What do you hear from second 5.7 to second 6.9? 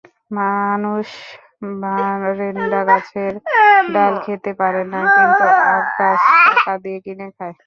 আখগাছ টাকা